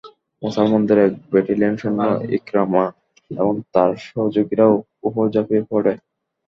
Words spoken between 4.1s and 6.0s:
সহযোগীদের উপর ঝাঁপিয়ে পড়ে।